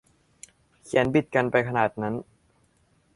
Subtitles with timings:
[0.83, 2.15] เขียนบิดกันไปขนาดนั้น